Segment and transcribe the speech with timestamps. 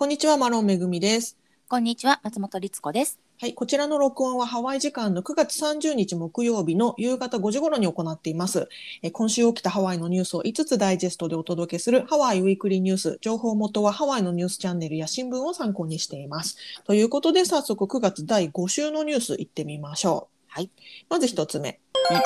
[0.00, 1.36] こんにちは、マロンめぐみです。
[1.68, 3.20] こんにちは、松本律子です。
[3.38, 8.70] はい、こちらの録音はハワイ時間の9月30日木曜日の夕方5時頃に行っています。
[9.02, 13.18] えー今週起きたハワイのニュースを5つダイジェストでお届けするハワイウィークリーニュース。
[13.20, 16.56] 情報元はハワイのニュースチャンネルや新聞を参考にしています。
[16.84, 20.44] ということで、早速9月第5週のニュース行ってみましょう。
[20.46, 20.70] はい。
[21.10, 21.78] まず一つ目。
[22.10, 22.16] うん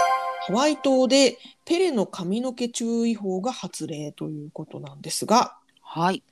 [0.46, 6.22] ハワイ島でペレの髪の毛注意報が発令ということなんですが、はい。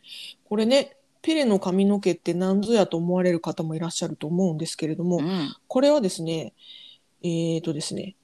[0.45, 5.55] これね、ペレの髪の毛って何ぞやと思われる方もいらっしゃると思うんですけれども、うん。
[5.69, 6.53] これはですね、
[7.23, 8.17] えーとですね、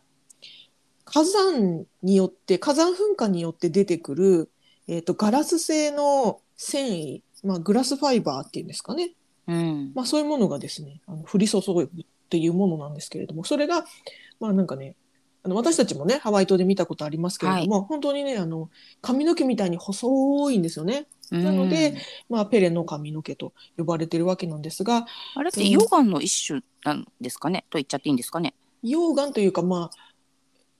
[1.05, 4.51] 火山によって、火山噴火によって出てくる、
[4.89, 9.13] えーと、ガラス製の繊維、まあ、グラスファイバーっていうんですかね。
[9.47, 9.93] うん。
[9.95, 11.89] まあ、そういうものがですね、あの降り注ぐっ
[12.29, 13.85] ていうものなんですけれども、それが、
[14.41, 14.97] まあなんかね、
[15.43, 18.69] あの私たちもね、ハワイ島で見たことありますけれども、本当にね、あの、
[19.01, 21.07] 髪の毛みたいに細いんですよね。
[21.31, 21.97] なのでうん
[22.29, 28.55] まあ、ペレの髪の毛と呼ばれてるわけなんですが、あれって溶岩の一種なんですかね、と言っちゃっていいんですかね？
[28.85, 30.09] 溶岩というか、まあ、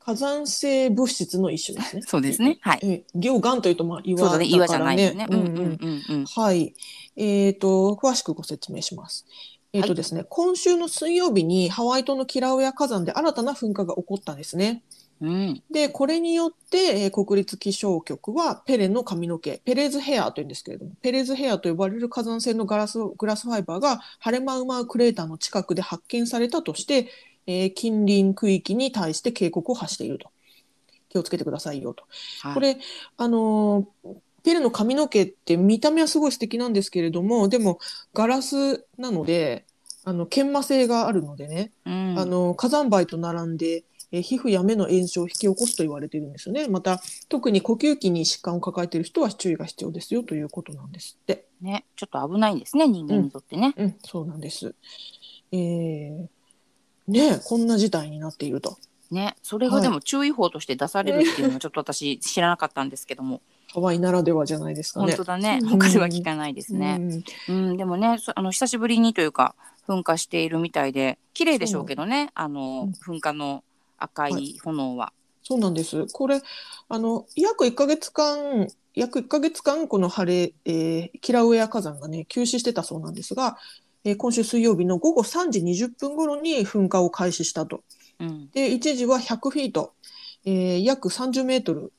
[0.09, 2.03] 火山性物質の一種ですね。
[2.09, 2.59] そうですね。
[2.61, 2.81] はい。
[2.83, 5.27] え溶岩というと、まあ、岩そうだね、岩じゃからないですね。
[5.29, 6.27] うんんうんんうんうん。
[6.27, 6.75] はい。
[7.17, 9.27] えっ、と、詳しくご説明します。
[9.73, 14.83] えっ、とはいですね、今週の水曜日にハワイ島のキラウエア火山で新たな噴火が起こったんですね。
[15.21, 15.63] うん。
[15.71, 27.09] で、これによって、えー国立気象局はペレの髪の毛、ペレーズヘアというんですけれども、ペレーズヘアと呼ばれる火山性のガラスグラスファイバーがハレマウマウクレーターの近くで発見されたとして、
[27.47, 30.31] えー近隣区域に対して警告を発していると。
[31.09, 32.05] 気をつけてくださいよと。
[32.43, 32.79] はいこれ、
[33.17, 37.81] あのーペレの髪の毛って見た目はすごい素敵なんですけれども、でも
[38.15, 39.67] ガラスなので、
[40.05, 42.15] あの、研磨性があるのでね、うん。
[42.19, 46.69] あの火山灰と並んで、えー皮膚や目の炎症を引き起こすと言われているんですよね。
[46.69, 51.47] また特に呼吸器に疾患を抱えている人は注意が必要ですよということなんですって。
[51.61, 53.75] ね、ちょっと危ないんですね、人間にとってね。
[53.77, 54.75] うん、そうなんです。
[55.53, 56.29] えー、
[57.09, 58.79] ねえこんな事態になっていると。
[59.11, 63.41] ね、それがでも注意報として出されるっていうのはちょっと私知らなかったんですけども、
[63.73, 65.07] ハワイならではじゃないですかね。
[65.07, 65.61] 本当だね。
[65.63, 66.99] うん他では聞かないですね。
[67.49, 69.55] うんうん、でもね、そあの久しぶりにというか
[69.87, 73.65] 噴火しているみたいで綺麗でしょうけどね、あの噴火の
[73.99, 75.13] 赤い炎は。
[75.43, 76.07] そうなんです。
[76.13, 76.43] これ、
[76.89, 83.57] あの、約1ヶ月間、約1ヶ月間、この晴れ、えーキラウエア火山がね、休止してたそうなんですが、
[84.05, 87.83] えー今週水曜日の午後3時20分頃に噴火を開始したと。
[88.21, 89.95] うん、で、一時は100フィート、
[90.45, 91.93] えー約30メートル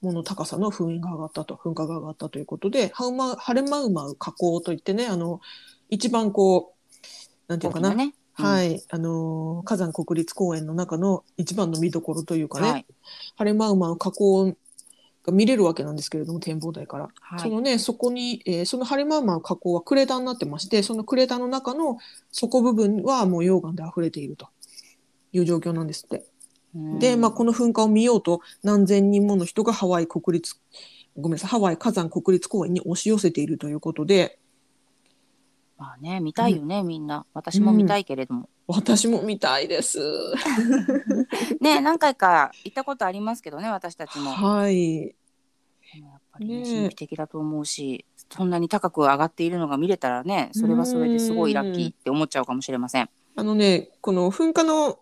[0.00, 5.40] もの高さの噴煙が上がったと、噴火が上がったということで、ハウマハレマウマウ火口といってね、あの、
[5.90, 6.94] 一番こう、
[7.48, 8.14] なんていうのかな、ね。
[8.38, 8.44] うん。
[8.44, 12.86] はい、あのー火山国立公園の中の一番の見どころというかね、はい。
[13.36, 14.56] ハレマウマウ火口
[15.24, 17.08] が見れるわけなんですけれども、展望台から。
[17.20, 17.40] はい。
[17.40, 21.98] そのね、そこに、えーそのハレマウマウ火口はクレーターになってまして、そのクレーターの中の
[22.30, 24.48] 底部分はもう溶岩で溢れていると。
[25.34, 26.24] いう状況なんですって。
[26.74, 26.98] うん。
[26.98, 30.54] で、まあ、この噴火を見ようと何千人もの人がハワイ国立、
[31.16, 34.38] ごめんなさい、ハワイ火山国立公園に押し寄せているということで、
[35.84, 39.98] まあね見たいよね、みんな私も見たいけれども、私も見たいです。
[41.60, 44.30] ね何回か行ったことありますけどね私たちも。
[44.30, 45.14] はい。
[45.94, 53.10] でもやっぱりね神秘的だと思うしそんなに高く上がっているのが見れたらねそれはそれですごいラッキーって思っちゃうかもしれません。
[53.36, 54.98] あのね、この噴火の、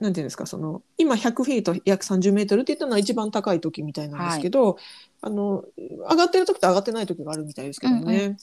[0.00, 4.78] なんていうんですか、その、今100フィート約30メートルって言ったのは一番高い時みたいなんですけど、
[5.20, 8.24] あの、上がってる時と上がってない時があるみたいですけどもね。
[8.24, 8.36] うん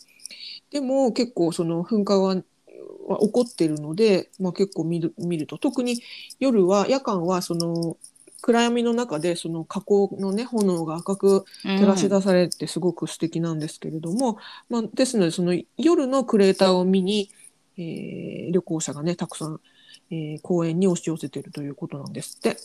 [0.73, 2.35] でも結構その噴火は、
[3.07, 6.01] は起こってるので、まあ結構見る、見ると、特に
[6.39, 7.95] 夜は、夜間はその、
[8.41, 17.29] 暗闇の中でその火口のね、炎が赤く照らし出されてすごく素敵なんですけれども、まあ、ですのでその夜のクレーターを見に、
[17.77, 19.59] えー旅行者がねたくさん、
[20.11, 22.57] えー公園に押し寄せているということなんですって。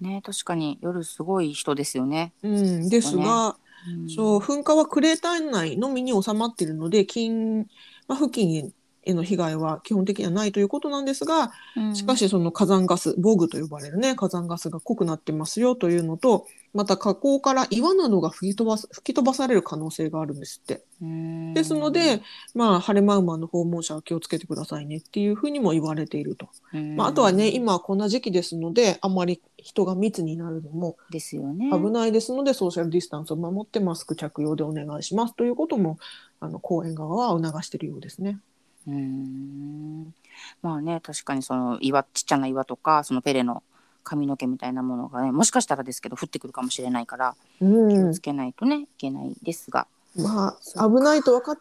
[0.00, 2.32] ね確かに夜すごい人ですよね。
[2.42, 3.56] うん、ですが、
[3.88, 4.08] うん。
[4.08, 7.66] そう噴火はクレーター内のみに収まっているので近、
[8.08, 8.72] まあ、付近
[9.02, 11.94] への被害は基本的にはないということなんですが、うん。
[11.94, 20.82] しかしその火山ガス、ボグと呼ばれるね、火山ガスが濃くなってますよというのと、また火口から岩などが吹き飛ばす吹き飛ばされる可能性があるんですって。
[21.02, 22.20] うんですので、
[22.54, 26.48] まあ、ハレマウマの訪問者は気をつけてくださいねっていうふうにも言われていると。
[26.74, 31.70] うんまあ、あとはね、今はこんな時期ですので、あまり人が密になるのもですよね。
[31.70, 35.98] 危ないですので、ソーシャルディスタンスを守ってマスク着用でお願いしますということも、
[36.38, 38.38] あの、公園側は促しているようですね。
[38.86, 40.14] うん
[40.62, 43.62] まあね確かにその岩ちっちゃな岩とかそのペレの
[44.02, 47.88] 髪の毛みたいなものがねもしかしたらですけど降ってくるかもしれないからうん。
[47.88, 49.86] 気をつけないとね、いけないですが。
[50.16, 51.58] まあ危ないと分かっ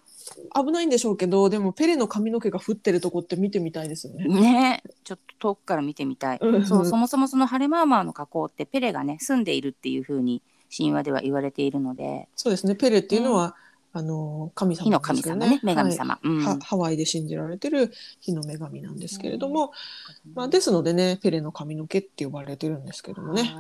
[0.66, 4.26] 危ないんでしょうけどでもペレの髪の毛が降ってるとこって見てみたいですよね。
[4.26, 4.84] ね。
[5.04, 6.40] ちょっと遠くから見てみたい。
[6.42, 6.66] うん。
[6.66, 10.42] そうそもそもそのハレマーマーの河口ってペレがね住んでいるっていう風に
[10.76, 12.28] 神話では言われているので。
[12.36, 12.76] そうですね。
[12.76, 13.56] ペレっていうのは、
[13.92, 16.20] あの神様火の神様ね女神はい様。
[16.24, 19.72] うんはハワイで信じられてる火の女神なんですけれども、
[20.36, 23.44] まあ、ですのでねペレの髪の毛って呼ばれてるんですけどもね。
[23.44, 23.54] はい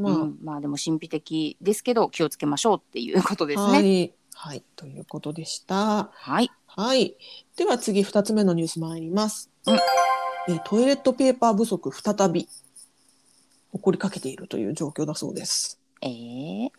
[0.00, 4.02] まあ、うんまあでも神秘的ですけど気をつけましょうっていうことですはね。
[4.02, 6.10] い、はい、ということでした。
[6.12, 6.50] はい。
[6.66, 7.16] はい。
[7.56, 9.50] では次2つ目のニュース参ります。
[9.66, 9.74] うん
[10.48, 12.50] えートイレットペーパー不足再び起
[13.72, 15.80] こりかけているという状況だそうです。
[16.02, 16.70] えー、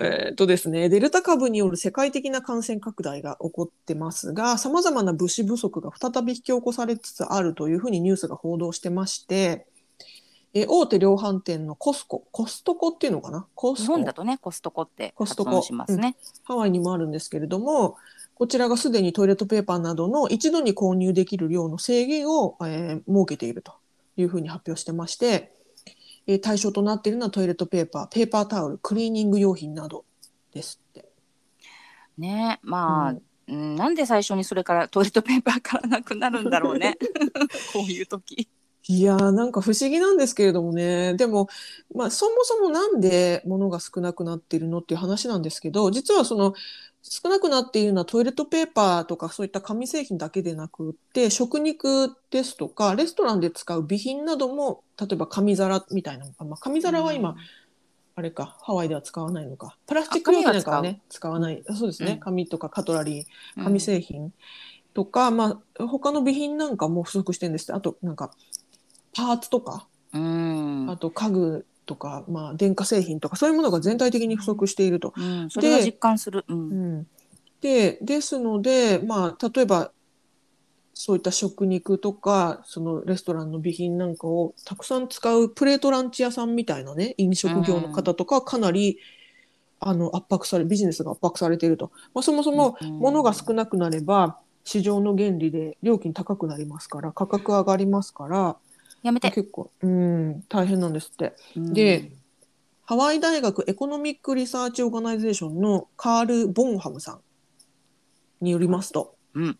[0.00, 9.66] えとですね、デルタ株による世界的な感染拡大が起こってますが、様々な物資不足が再び引き起こされつつあるというふうにニュースが報道してまして、
[10.54, 13.46] えー大手量販店のコスコ、コストコっていうのかな？
[13.54, 13.94] コ日スコ。
[13.94, 15.60] 本だとねコストコってコストコ。
[15.62, 16.16] しますね。
[16.44, 17.96] ハワイにもあるんですけれども、
[18.34, 23.74] こちらがすでにトイレットペーパーなどの一度に購入できる量の制限を、えー設けていると
[24.16, 25.52] いうふうに発表してまして、
[26.26, 30.04] えー対象となっているのはトイレットペーパー、ペーパータオル、クリーニング用品など
[30.52, 31.08] ですって。
[32.16, 36.96] ねまあ、うんうんなんで最初にそれからトイレットペーパーからなくなるんだろうね
[37.72, 38.48] こういう時。
[38.86, 41.48] いやーなんか不思議なんですけれどもねでも、
[41.94, 46.52] まあ、そもそもなんで物が少なくなっているのっていう話なんですけど実はその
[47.06, 57.36] 少なくなっているのはトイレットペーパーとかそういった紙製品だけでなくって食肉ですとかレストランで使う備品なども例えば紙皿みたいなのが、まあ、紙皿は今、
[58.16, 59.76] あれかハワイでは使わないのか。
[59.86, 61.62] プラスチック容器なんかはね使わない。
[61.76, 62.20] そうですね、うん。
[62.20, 63.24] 紙とかカトラリー
[63.58, 63.64] うん。
[63.64, 64.32] 紙製品
[64.94, 67.72] とか、まあ他の備品なんかも不足してるんですって。
[67.74, 68.30] あとなんか
[69.14, 69.88] パーツとか。
[70.14, 75.12] うん、あと家具とか、まあ、電化製品とかそういうものが全体的に不足していると。
[75.16, 76.44] うん、それは実感する。
[76.48, 76.70] う、うん。
[77.00, 77.06] ん、
[77.60, 79.92] でですので、まあ、例えば
[80.94, 88.98] そういった食肉とかそのレストランの備品なんかをたくさん使うプレートランチ屋さんみたいなね飲食業の方とかはかなり、
[89.80, 92.98] あの圧迫されビジネスが圧迫されていると、まあ、そもそもうん。
[93.00, 98.56] 物が少なくなれば市場の原理で料金高くなりますから価格上がりますから
[99.04, 99.30] やめて。
[99.30, 101.34] 結構、うん、大変なんですって。
[101.56, 102.10] うんで、
[102.86, 107.20] ハワイ大学 Economic Research Organization のカール・ボンハムさん
[108.44, 109.58] によりますと、うん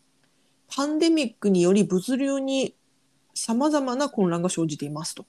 [0.74, 2.74] パンデミックにより物流に
[3.34, 5.24] 様々な混乱が生じていますと。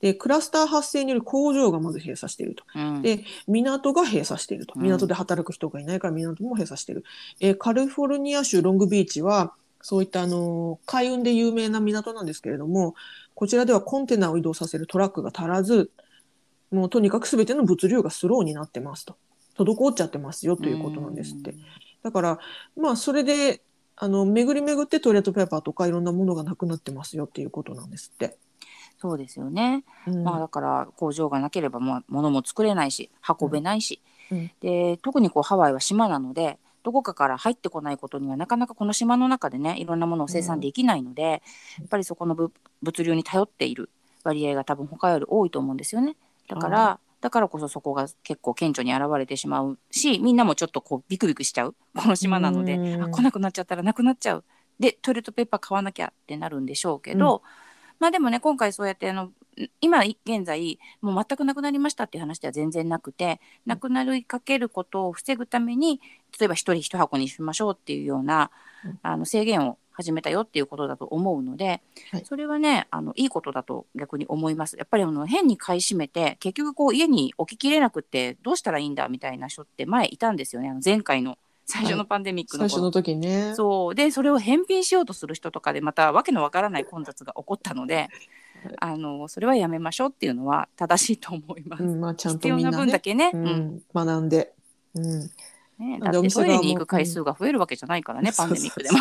[0.00, 2.64] で、クラスター発生による工場がまず閉鎖していると。
[2.74, 4.74] うんで、港が閉鎖していると。
[4.76, 7.04] うん港で働く人がいないから港も閉鎖している。
[7.40, 12.94] えーカリフォルニア州ロングビーチは、そういったあのー海運で有名な港なんですけれども、
[13.34, 15.90] こちらではコンテナを移動させるトラックが足らず、
[16.70, 19.16] もうとにかく全ての物流がスローになってますと。
[19.56, 21.54] 滞っちゃってますよということなんですって。
[22.02, 22.38] だから、
[22.76, 23.62] まあ、それで、
[23.96, 28.36] あの、巡り巡ってトイレットペーパーとかいろんなものがなくなってますよっていうことなんですって。
[28.98, 29.84] そうですよね。
[30.06, 41.38] うんまあだから工場がなければまあ物も作れないし運べないし、うんで特にこうハワイは島なのでどこかから入ってこないことにはなかなかこの島の中でねいろんなものを生産できないので、や
[41.84, 42.52] っぱりそこのぶ
[42.82, 43.90] 物流に頼っている
[44.22, 46.14] 割合が多分他より多いと思うんですよね。
[46.48, 51.74] だから、だからこそそこが結構顕著に現れてしまうしみんなもちょっとこうビクビクしちゃう。
[51.96, 53.02] この島なので、うん。
[53.02, 54.44] あ来なくなっちゃったらなくなっちゃう。
[54.78, 57.42] でトイレットペーパー買わなきゃってなるんでしょうけど、
[57.98, 59.30] まあでもね今回そうやってあの
[59.80, 66.00] 今現在もう全くなくなりましたっていう話では全然なくてなくなりかけることを防ぐために
[66.38, 68.50] 例えば一人一箱にしましょうっていうような
[68.84, 74.76] うんあの制限を始めたよっていうことだと思うので、はいそれはねあのいいことだと逆に思います。
[74.76, 83.54] やっぱりあの変に買い占めて結局こう家に置ききれなくってどうしたらいいんだみたいな人って前いたんですよねあの前回の最初のパンデミックの頃最初の時ね。
[83.54, 88.08] そうでそれを返品しようとする人とかでまたわけのわからない混雑が起こったので、
[88.78, 91.82] あのそれはやめましょうっていうのは正しいと思います。
[91.82, 94.52] うん、まあちゃん必要なとみんなね、分だけね、ううんん、学んで。
[94.94, 95.30] うん。
[95.78, 98.98] ねだってトイレに行く回数が増えるわけじゃないからね、パンデミックでも。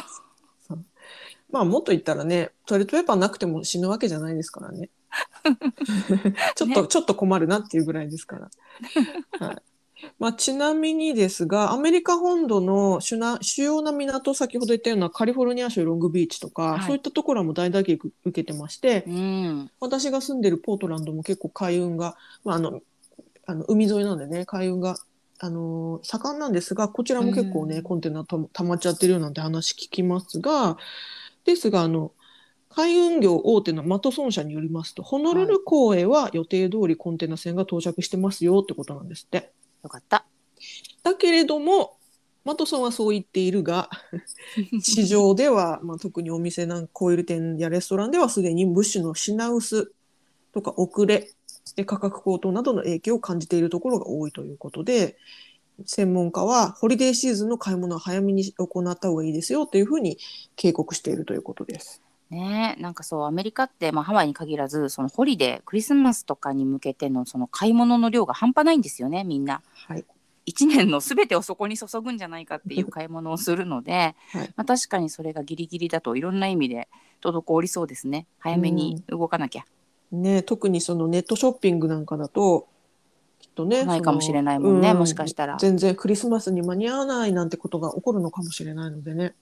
[1.51, 4.89] まあもっと言ったらね、トイレットペーパーなくても死ぬわけじゃないですからね。
[6.55, 8.49] ちょっと、ねちょっと困るなっていうぐらいですか
[9.39, 9.47] ら。
[9.47, 9.61] はい。
[10.19, 16.81] まあ、ちなみにですが、アメリカ本土の主な主要な港、先ほど言ったようなカリフォルニア州ロングビーチとか、はい。
[16.83, 22.81] そういったところはもう大打撃受けてまして、うん、私が住んでるポートランドも結構海運が、まあ、あの、
[23.45, 24.95] あの海沿いなんでね、海運が、
[25.39, 27.83] あのー盛んなんですが、こちらも結構ね、うん。
[27.83, 30.77] コンテナた溜まっちゃってるよなんて話聞きますが、
[31.45, 32.11] ですが、あの、
[32.69, 39.51] 海運業大手のマトソン社によりますと、ホノルル港へは予定通りコンテナ船が到着してますよってことなんですって。
[39.83, 40.25] よかった。
[41.03, 41.97] だけれども
[42.45, 43.89] マトソンはそう言っているが
[44.81, 49.93] 市場では、まあ、特にお店なんコイル店やレストランではすでに物資の品薄
[50.53, 51.29] とか遅れ
[51.75, 55.17] で価格高騰などの影響を感じているところが多いということで
[55.85, 60.17] 専門家はホリデーシーズンの買い物は早めに行った方がいいですよというふうに
[60.55, 62.02] 警告しているということです。
[62.33, 62.75] ね。
[62.79, 69.61] なんかそうアメリカって、まあ、ハワイに限らずそのホリデークリスマスとかに向けてのその買い物の量が半端ないんですよねみんな。
[69.87, 70.05] はい、
[70.47, 74.53] 1年の全てをそこに注ぐんじゃないかっていう買い物をするので、はい。
[74.55, 76.89] まあ、確かにそれがギリギリだといろんな意味で
[77.21, 78.27] 滞りそうですね。
[78.39, 79.65] 早めに動かなきゃ。
[80.11, 82.67] ね、特にそのネットショッピングなんかだと
[83.39, 85.57] きっとねないかもしれないもんねもしかしたら。
[85.57, 89.33] 全然クリスマスに間に合わないなんてことが起こるのかもしれないのでね。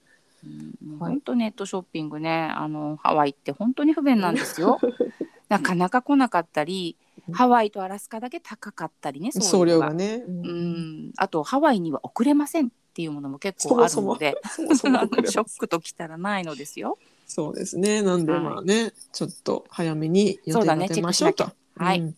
[0.44, 0.98] うん。
[0.98, 4.78] はい本当ネットショッピングねあのハワイって本当に不便なんですよ。
[5.48, 6.96] なかなか来なかったり
[7.32, 10.24] ハワイとアラスカだけ高かったりね送送料がね。
[10.26, 11.06] ううん。
[11.08, 16.98] んあとハワイには送れませんっていうものも結構あるので ショックときたらないのですよ。
[17.26, 18.02] そうですね。
[18.02, 18.42] なんではい。
[18.42, 21.44] まあね、ちょっと早めに予定立てましょうと。
[21.44, 21.84] チェックしなきゃ。
[21.84, 22.00] はい。
[22.00, 22.16] うん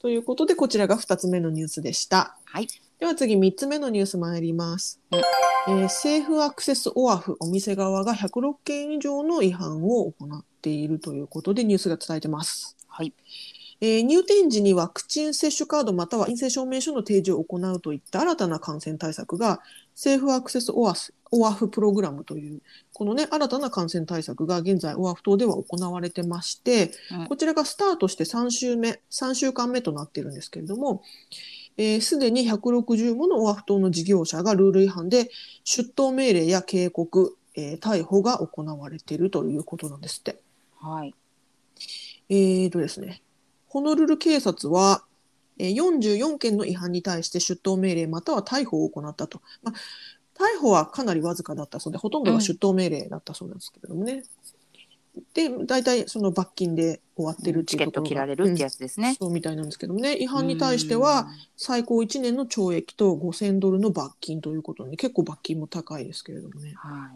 [0.00, 2.36] ということでこちらが2つ目のニュースでした。
[2.44, 2.68] はい、
[2.98, 5.00] では次3つ目のニュース参ります。
[5.12, 12.76] うんえー政府アクセスオアフお店側が106件以上の違反を行っているということでニュースが伝えてます。
[12.88, 13.12] はい
[13.80, 19.60] えー入店時にワクチン接種カードまたは陰性証明書の提示を行うといった新たな感染対策が
[19.94, 22.62] 政府アクセスオアスオアフプログラムという
[22.92, 31.02] このね新たな感染対策が現在オアフ島では行われてまして、うんこちらがスタートして3週目3週間目となっているんですけれども
[31.78, 35.30] えーすで、に160ものオアフ島の事業者がルール違反で
[35.64, 40.42] 出頭命令や警告、えー逮捕が行われているということなんですって。
[40.80, 41.14] はい
[42.28, 43.22] えーとですね、
[43.68, 45.04] ホノルル警察は、
[45.58, 49.40] えー44件の違反に対して出頭命令または逮捕を行ったと。
[49.62, 49.74] まあ、
[50.34, 54.22] 逮捕はかなりわずかだったそうで、ほとんどが出頭命令だったそうなんですけれどもね。
[55.34, 59.16] で、大体その罰金で終わってるってチケットいうところが切られるってやつですね。
[59.18, 66.74] そうみたいなんですけどもね、違反に対しては最高1年の懲役と5000ドルの罰金ということで、結構罰金も高いですけれどもね。
[66.84, 66.90] うん。
[66.90, 67.10] はい。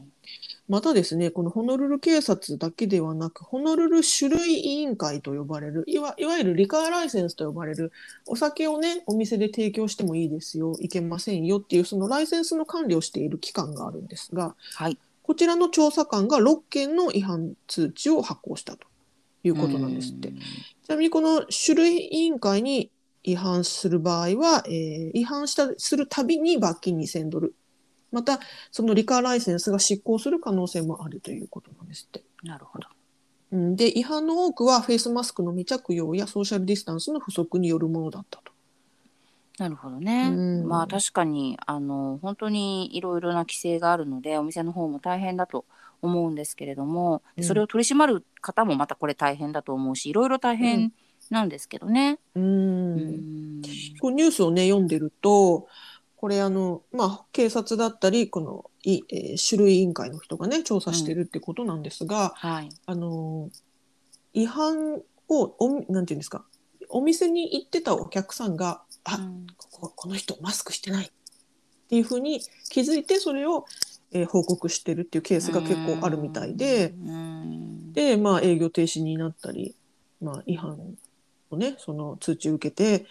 [0.69, 7.93] またですね、このホノルル警察だけではなく、ホノルル種類委員会と呼ばれる、いわいわゆるリカーライセンスと呼ばれる、
[8.27, 14.99] お酒をね、お店で提供してもいいですよ、いけませんよっていう、そのライセンスの管理をしている機関があるんですが、はい。
[15.23, 18.87] こちらの調査官が6件の違反通知を発行したと
[19.45, 20.29] いうことなんですって。
[20.29, 20.39] うん
[20.83, 22.91] ちなみにこの種類委員会に
[23.23, 27.55] 違反する場合は、えー違反したするたびに罰金2000ドル。
[28.11, 32.25] また、そのリカーライセンスが失効する可能性もあるということなんですって。
[32.43, 32.89] なるほど。
[33.53, 38.52] うん、で、違反の多くはフェイスマスクの未着用やソーシャルディスタンスの不足によるものだったと。
[39.59, 40.29] なるほどね。
[40.29, 45.65] うんまあ確かにあの本当にいろいろな規制があるのでお店の方も大変だと
[46.01, 50.93] 思うんですけれども、うんそれを取り締まる方もまたこれ大変だと思うしいろいろ大変
[51.31, 52.19] なんですけどね。
[52.35, 53.63] うんうん
[54.01, 55.69] こうニュースをね、読んでると、
[56.17, 62.69] これあの、まあ、警察だったり、この、いえー種類委員会の人がね、調査してるってことなんですが、はい。
[62.87, 63.51] あの
[64.35, 64.97] 違反
[65.29, 66.45] をおなんていうんですか
[66.89, 69.47] お店に行ってたお客さんがあ、うん。
[69.57, 71.11] こここの人マスクしてないっ
[71.89, 72.41] ていうふうに
[72.71, 73.67] 気づいてそれを、
[74.13, 77.93] えー報告してるっていうケースが結構あるみたいで、うん。
[77.93, 79.75] でまあ営業停止になったり、
[80.21, 80.79] まあ、違反
[81.51, 83.07] をねその通知を受けて、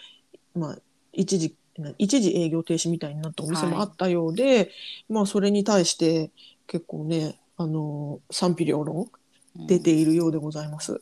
[0.54, 0.78] まあ、
[1.12, 1.56] 一時
[1.98, 4.70] 一時営業停止みたいになったお店もあったようで、
[5.08, 6.30] まあそれに対して
[6.66, 9.10] 結構ねあの賛否両論
[9.56, 11.00] 出ているようでございます。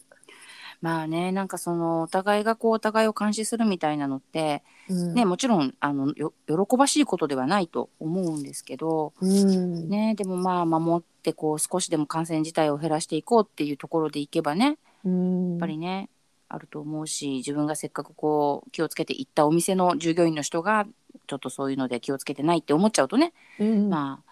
[0.81, 5.15] まあねなんかそのお互いがこうお互いを監視するみたいなのって、うん。
[5.15, 9.89] ねもちろんあのよ喜ばしいことではないと思うんですけど、うん。
[9.89, 15.51] ね、でもまあ守ってこう少しでも感染自体を減らしていこうっていうところでいけばねうん。
[15.53, 16.09] やっぱりね、
[16.49, 20.87] あると思うし自分がせっかくこう気をつけて行ったお店の従業員の人が
[21.27, 23.89] ちょっとそういうので気をつけてないって思っちゃうとね、うん。
[23.89, 24.30] まあ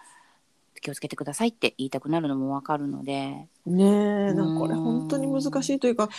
[0.79, 3.47] 気をつけてくださいって言いたくなるのもわかるので。
[3.65, 6.09] ねえなんかこれうん本当に難しいというか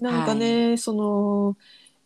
[0.00, 1.56] なんかね、その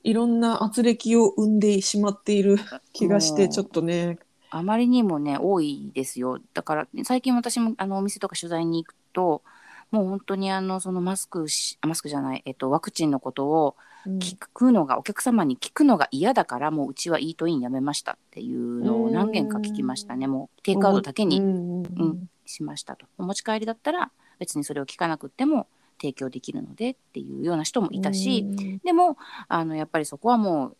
[0.02, 2.56] いろんな圧力を生んでしまっている
[2.92, 3.48] 気がしてう。
[3.48, 4.18] んちょっとね。
[4.50, 6.40] あまりにもね多いですよ。
[6.54, 9.42] だから最近私もあのお店とか取材に行くと
[9.90, 20.26] もう本当にあのそのマスクしあマスクじゃない、えっと、ワクチンのことをうん聞くのがお客様に聞くのが嫌だからもううちはイートインやめましたっていうのを何件か聞きましたね。
[20.26, 21.82] もうテイクアウトだけにうん。
[21.82, 22.28] うん。
[22.46, 23.06] しましたと。
[23.18, 25.68] お持ち帰りだったら別にそれを聞かなくっても
[26.00, 28.78] 提供できるのでっていうような人もいたし、うん。
[28.78, 29.16] でも
[29.48, 30.74] あのやっぱりそこはも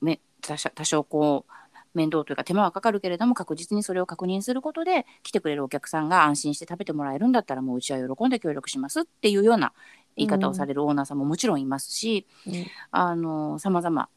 [0.00, 1.52] う、ね、多少多少こう
[1.94, 9.72] 面倒というか手間はかかるけれども確実にそれを確認することで来てくれるお客さんが安心して食べてもらえるんだったらもううちは喜んで協力しますっていうような
[10.16, 12.66] 言い方をされるオーナーさんももちろんいますし、うん。
[12.90, 14.08] あの様々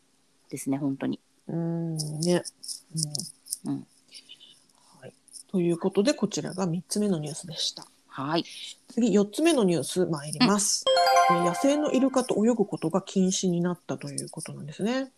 [0.50, 1.20] ですね本当に。
[1.48, 1.98] うん。
[1.98, 2.44] ね、
[3.66, 3.72] うん。
[3.72, 3.88] うん。
[5.00, 5.14] はい。
[5.52, 7.86] ということでこちらが3つ目のニュースでした。
[8.08, 8.46] はい、
[8.94, 10.86] 次4つ目のニュース参ります、
[11.30, 15.12] えー野生のイルカと泳ぐことが禁止になったということなんですね。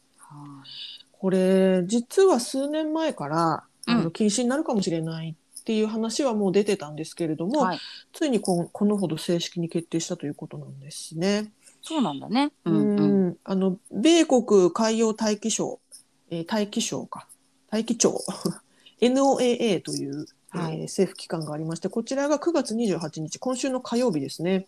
[1.12, 4.03] これ実は数年前から、あうん。
[4.05, 7.79] の禁止になるかもしれないっていう話はもう出てたんですけれども、はい、
[8.13, 11.51] ついにここのほど正式に決定したということなんですね。
[11.81, 12.53] そうなんだね。
[12.63, 12.77] ううん。
[12.77, 13.27] うん。
[13.31, 15.81] んあの米国海洋大気省、
[16.29, 17.27] えー大気省か。
[17.69, 18.17] 大気庁。
[19.01, 20.81] NOAA という、えーはい。
[20.83, 24.67] 政府機関がありましてこちらが9月28日今週の火曜日ですね、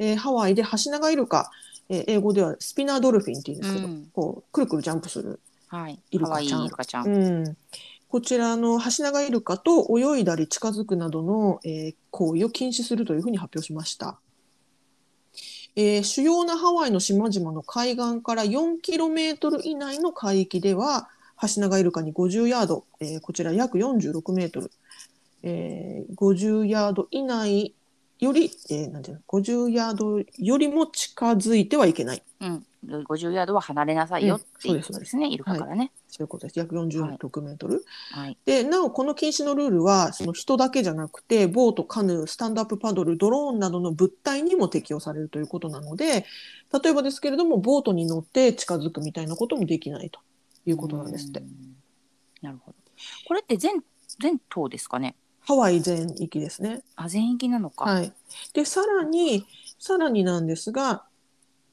[0.00, 1.52] えーハワイでハシナガイルカ、
[1.88, 4.08] えー英語ではスピナードルフィンっていうんですけど、うん。
[4.12, 5.38] こうくるくるジャンプする。
[5.68, 6.58] はい、イルカちゃん。
[6.58, 7.06] 可愛いイルカちゃん。
[7.08, 7.56] うん、
[8.08, 14.18] こちらのハシナガイルカと泳いだり近づくなどの、えー行為を禁止するというふうに発表しました。
[15.74, 24.70] えー主要なハワイの島々の海岸から 4km 以内の海域では、ハシナガイルカに50ヤード、えーこちら約46メートル、
[25.42, 27.74] えー50ヤード以内
[28.18, 32.22] より、えーなんていうの、50ヤードよりも近づいてはいけない。
[32.40, 35.92] うん、50ヤードは離れなさいよっていうことですね、イルカからね。
[36.05, 36.58] そういうことです。
[36.58, 37.84] 約46メートル。
[38.12, 46.26] はい、でなおこの禁止のルールはその人だけじゃなくてボートカヌースタンドアップパドルドローンなどの物体にも適用されるということなので
[46.82, 50.20] 例えばですけれどもボートに乗って近づくみたいなこともできないと
[50.66, 51.46] いうことなんですってうん。
[52.42, 52.76] なるほど。
[53.26, 53.82] これって全
[54.18, 55.14] 全島ですかね？
[55.40, 56.82] ハワイ全域ですね。
[56.96, 57.84] あ全域なのか。
[57.84, 58.12] はい、
[58.52, 59.46] でさらに
[59.78, 61.04] さらになんですが、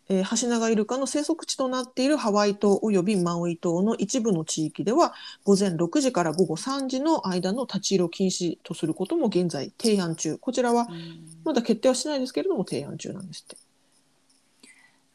[0.09, 10.37] えーハシナガイルカの生息地となっているハワイ島およびマウイ島の一部の地域では午前6時から午後3時の間の立ち入りを禁止とすることも現在提案中。
[10.37, 11.33] こちらはうん。
[11.43, 13.57] まだ決定はしないですけれども提案中なんですって。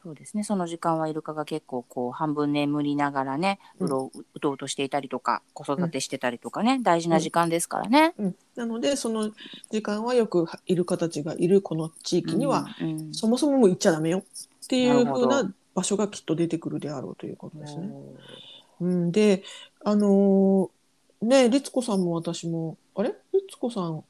[0.01, 0.43] そうですね。
[0.43, 3.87] その時間はイルカが結構こう半分眠りながらね、うん。
[3.87, 8.13] うろううとうとしていたりとか、子育てしてたりとかね、大事な時間ですからね。
[8.17, 9.31] うん、なのでその
[9.69, 13.13] 時間はよくイルカたちがいるこの地域には、うん、うん。
[13.13, 14.23] そもそももう行っちゃダメよ
[14.69, 15.27] っていうなるほど。
[15.27, 17.89] 風な場所がきっと出てくるであろうということですね。
[18.81, 19.43] うん、で
[19.83, 20.69] あのー
[21.21, 23.13] ね律子さんも私もあれ？
[23.33, 24.03] 律子さん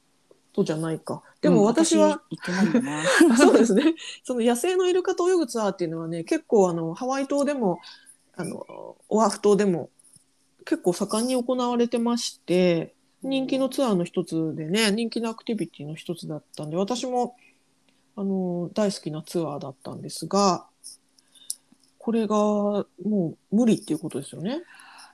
[0.52, 1.22] とじゃないか。
[1.40, 2.22] でも私は、
[3.38, 3.94] そうですね。
[4.22, 7.80] その野生のイルカと泳ぐツアーっていうのはね結構あのハワイ島でも
[8.36, 9.88] あのオアフ島でも
[10.64, 17.34] 結構盛んに行われてまして人気のツアーの一つでね人気のアクティビティの一つだったんで私も
[18.16, 20.66] あの大好きなツアーだったんですが
[21.98, 22.86] これがも
[23.52, 24.62] う無理っていうことですよね？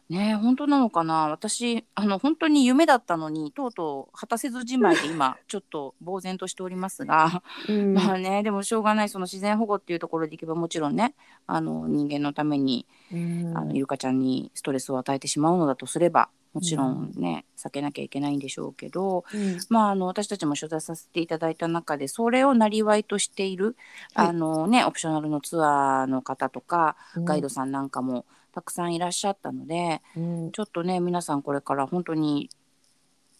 [0.08, 1.28] ねえ本当なのかな？
[1.30, 7.94] 私あの本当に夢だったのにとうとう果たせずじまいで今ちょっと呆然としておりますが、うん。
[7.94, 11.14] まあねでもしょうがないその自然保護っていうところでいけばもちろんね
[11.48, 13.52] あの人間のためにうん。
[13.58, 19.58] あのイルカちゃんにストレスを与えてしまうのだとすればもちろんね、避けなきゃいけないんでしょうけど、うん。
[19.68, 23.76] まあ、あの私たちも取材させていただいた中でそれをなりわいとしている、
[24.14, 24.28] はい。
[24.28, 27.24] あのね、オプショナルのツアーの方とかうん。
[27.26, 30.50] ガイドさんなんかもたくさんいらっしゃったので、うん。
[30.52, 32.48] ちょっとね皆さんこれから本当に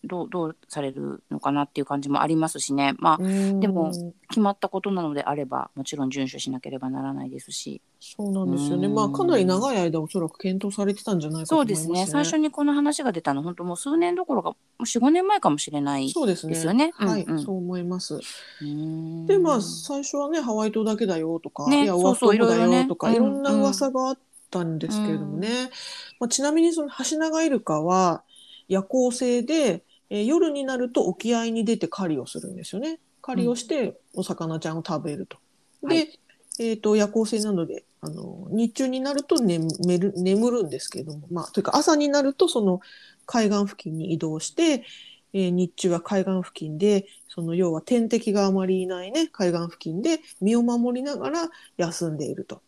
[0.06, 3.60] どうどうされるのかなっていう感じもありますしね、まあ、うん。
[3.60, 3.92] でも
[4.28, 7.80] 決まったことなのであればもちろん遵守しなければならないですし。
[8.00, 8.88] そうなんですよね。
[8.88, 8.94] うん。
[8.94, 11.94] まあかなり長い間おそらく検討されてたんじゃないかとそう思いますね。
[11.94, 12.12] ですね。
[12.12, 16.54] 最初にこの話が出たの本当もう数年どころかもう45年前かもしれないそうですね。
[16.54, 16.92] ですよね。
[16.94, 17.44] はい、うんうん。
[17.44, 18.18] そう思います。
[19.26, 24.18] ででまあ最初はねハワイ島だけだよとか、ねいやそうそうオアフだよとか、うんいろんな噂があっ
[24.50, 25.70] たんですけれどもね。
[26.18, 28.22] まあ、ちなみにそのハシナガイルカは
[28.68, 33.00] 夜行性で、えー夜になると沖合に出て狩りをするんですよね。
[33.22, 35.38] 狩りをしてお魚ちゃんを食べると。
[35.82, 36.20] で、はい
[36.58, 42.80] えー、と夜行性なのであの日中になると眠眠る眠るんですけれども、まあ、というか朝になるとその
[43.26, 44.84] 海岸付近に移動して、
[45.32, 52.62] えー日中は海岸付近でその要は天敵があまりいないね海岸付近で身を守りながら休んでいると。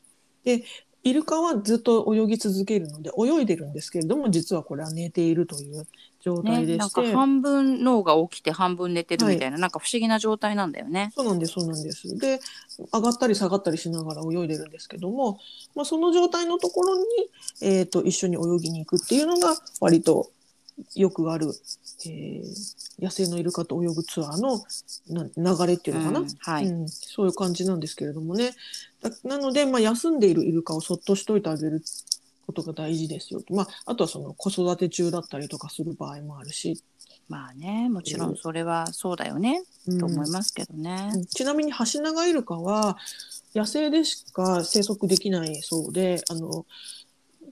[0.45, 0.65] で
[1.09, 5.87] イルカはずっと泳ぎ続けるので泳いでるんですけれども実はこれは寝ているという
[6.21, 11.13] 状態ね、なんかでして、半分脳が起きて半分寝てるみたいな、なんか不思議な状態なんだよね。
[11.15, 12.17] そうなんです、そうなんです。
[12.19, 12.41] で、
[12.93, 15.39] 上がったり下がったりしながら泳いでるんですけども、
[15.75, 17.05] まあ、その状態のところに、
[17.63, 20.31] えー、と一緒に泳ぎに行くっていうのが割と
[20.95, 21.53] よくある、
[22.07, 24.65] えー野生のイルカと泳ぐツアーの
[25.09, 28.51] な流れっていうのかな、うんはい、うん、そういう感じなんですけれどもね。
[29.01, 31.83] だなので、まあ、休んでいるイルカをそっとしといてあげる
[32.47, 33.41] ことが大事ですよ。
[33.41, 36.83] と、まあ、あとはその子育て中だったりとかする場合もあるし、
[37.29, 39.99] まあねもちろんそれはそうだよね、うん。
[39.99, 41.13] と思いますけどね。
[41.31, 42.97] ちなみにハシナガイルカは
[43.55, 46.67] 野生でしか生息できないそうであの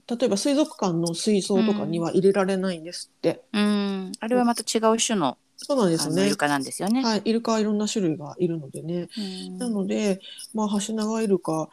[0.08, 6.36] 例えば水族館の水槽とかには入れられないんですって、うんあれはまた違う種のそうなんですよねイル。
[6.36, 7.02] カなんですよね。
[7.02, 9.08] はい、イルカはいろんな種類がいるのでね。
[9.16, 10.20] うんなので、
[10.54, 11.68] まあ、ハシナガイルカ、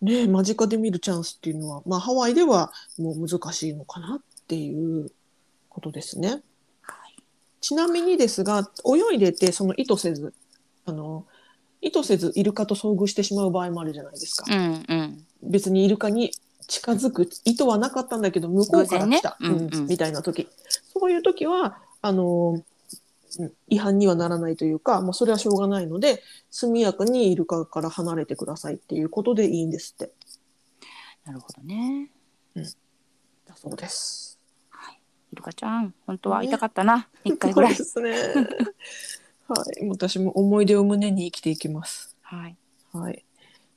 [0.00, 5.10] ね、間近で見るチャンスっていうのは、まあ、ハワイではもう難しいのかなっていう
[5.68, 6.42] ことですね。
[6.82, 7.14] はい
[7.60, 10.34] ちなみにですが、泳いでて、その意図せず、
[10.84, 11.24] あの、
[11.80, 14.44] 意図せずイルカと遭遇してしまう場合もあるじゃないですか。
[14.50, 16.30] うんうん別にイルカに
[16.66, 20.48] 近づく意図はなかったんだけど、向こうから来た、偶然ねうんうんみたいな時。
[20.92, 22.64] そういう時は、あの、うん
[23.66, 30.12] 違反にはならないというか、もうそれはしょうがないので、速やかにイルカから離れてくださいっていうことでいいんですって。
[31.24, 32.12] なるほどね。
[32.54, 34.38] だそうです。
[34.70, 35.00] はい。
[35.32, 37.74] イルカちゃん本当は会いたかったな一、回ぐらい。
[37.74, 38.46] そうですね。
[39.48, 39.88] はい。
[39.88, 42.16] 私も思い出を胸に生きていきます。
[42.22, 42.56] はい
[42.92, 43.24] はい。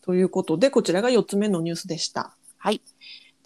[0.01, 2.36] ということで、こちらが4つ目のニュースでした。
[2.57, 2.81] はい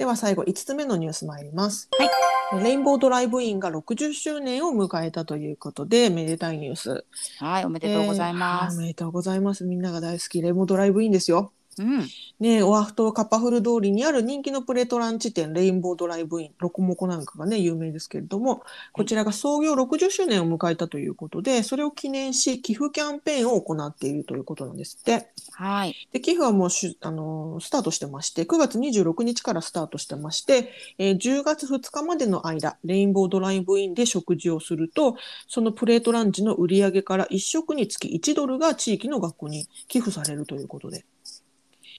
[0.02, 1.88] では最後5つ目のニュース参ります。
[1.96, 2.64] はい。
[2.64, 7.06] レインボードライブインが60周年を迎えたということで、めでたいニュース。
[7.38, 8.74] はいおめでとうございます。
[8.74, 9.64] えーはいおめでとうございます。
[9.64, 11.54] みんなが大好きレインボードライブインですよ。
[11.78, 12.00] うん
[12.40, 25.28] ねえ、オアフ島カッパフル通りにある人気のプレートランチ店、レインボードライブイン、ロコモコなんかがね、有名ですけれども、こちらが創業60周年を迎えたということで、それを記念し、寄付キャンペーンを行っているということなんですって。
[25.52, 35.16] はいで寄付はもうしゅあのースタートしてまして、9月26日からスタートしてまして、えー10月2日までの間、レインボードライブインで食事をすると、
[35.48, 41.06] そのプレートランチの売り上げから1食につき1ドルが地域の学校に寄付されるということで。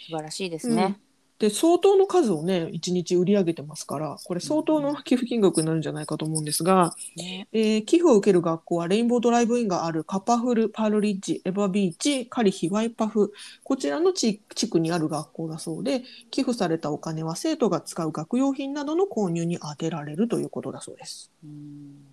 [0.07, 0.99] 素晴らしいですね。
[1.43, 13.33] で、相当の数をね、1日売り上げてますから、これ相当の寄付金額になるんじゃないかと思うんですが、ねえー寄付を受ける学校はレインボードライブインがあるカパフル、パールリッジ、エバビーチ、カリヒ、ワイパフ、
[13.65, 21.33] こちらの地地区にある学校だそうで、寄付されたお金は生徒が使う学用品などの購入に充てられるということだそうです。
[21.43, 22.13] うん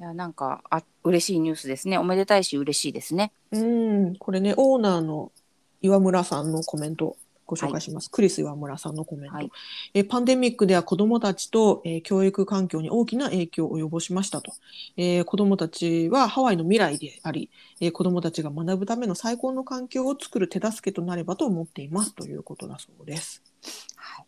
[0.00, 1.98] いやなんかあ嬉しいニュースですね。
[1.98, 3.32] おめでたいし嬉しいですね。
[3.52, 5.30] うん、これね、オーナーの
[5.82, 7.16] 岩村さんのコメント。
[7.52, 8.10] ご紹介します。
[8.10, 9.36] クリス岩村さんのコメント。
[9.36, 9.50] はい
[9.92, 14.54] えーパンデミックでは子どもたちと、えー教育環境に大きな影響を及ぼしましたと。
[14.96, 23.42] えー子どもたちはハワイの未来であり、えー子どもたちが学ぶための最高の環境を作る手助けとなればと思っていますということだそうです。
[23.96, 24.24] は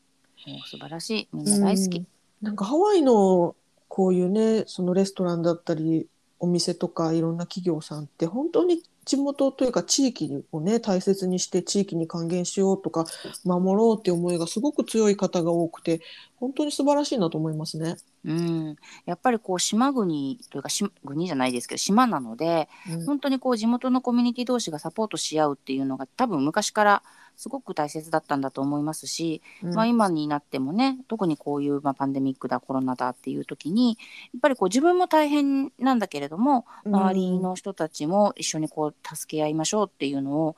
[0.46, 0.50] い。
[0.50, 1.28] もう素晴らしい。
[1.32, 1.98] みんな大好き。
[1.98, 2.06] うん
[2.42, 3.56] なんかハワイの
[3.88, 6.06] こういうね、そのレストランだったり、
[6.40, 13.06] お店とかいろんな企業さんって本当に地元というか地域をね、大切にして地域に還元しようとか
[13.44, 16.00] 守ろうって思いがすごく強い方が多くて、
[16.44, 17.96] 本当に素晴らしいなと思いますね。
[18.26, 18.76] うん。
[19.06, 27.02] やっぱりこう島国というか島国じゃないですけど島なのでうん本当にこう地元のコミュニティ同士がサポートし合うっていうのが多分昔から
[27.36, 33.96] すごく大切だったんだと思いますし、うんまあ、今になってもね特にこういう、まあ、パンデミックだコロナだっていう時に
[34.34, 40.56] やっぱりこう自分も大変なんだけれども周りの人たちも一緒にこう助け合いましょうっていうのを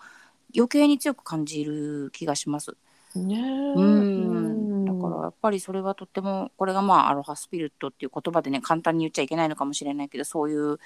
[0.54, 2.76] 余計に強く感じる気がします。
[3.14, 4.65] ねえうんだ
[5.10, 10.78] からやっぱりそれはとってもこれがまあアロハスピリットっていう言葉でね簡単に言っちゃいけないのかもしれないけどそういう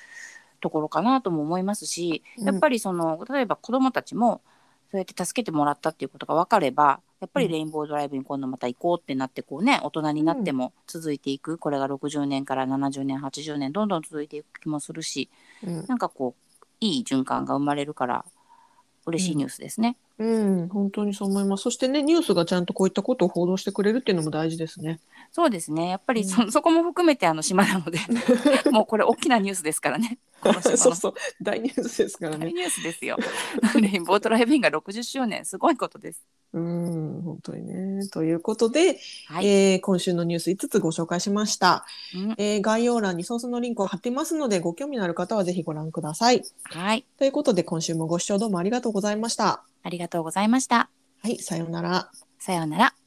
[0.61, 4.43] ところかなとも思いますしやっぱりその例えば子どもたちも
[4.91, 15.29] そうやって助けてもらったっていうことが分かればやっぱりレインボードライブに今度また行こうってなってこうね大人になっても続いていく、これが60年から70年80年どんどん続いていく気もするし
[15.63, 15.85] うん。
[15.87, 18.25] なんかこういい循環が生まれるから
[19.07, 19.89] 嬉しいニュースですね。
[19.89, 20.10] うん、
[20.71, 21.63] 本当にそう思います。
[21.63, 25.01] そしてね、ニュースがちゃんとこういったことを報道してくれるっていうのも大事ですね。
[25.33, 28.01] そうですねやっぱりそ,、うそこも含めてあの島なので
[28.71, 32.47] もうこれ大きなニュースですからねこの島の そうそう、大ニュースですからね。
[32.47, 33.19] 大ニュースですよ。
[33.79, 36.25] レインボードライブインが60周年すごいことです。
[36.55, 38.09] うん、本当にね。
[38.09, 41.85] ということで、はい、えー今週のニュース5つご紹介しました。
[42.15, 46.43] うんえー概要欄にソースのリンクを貼ってますので、ご興味のある方はぜひご覧ください。
[46.65, 49.70] はい、ということで、今週もご視聴どうもありがとうございました。
[49.83, 50.91] ありがとうございました。
[51.23, 52.11] はい、さようなら。
[52.39, 53.00] さようなら。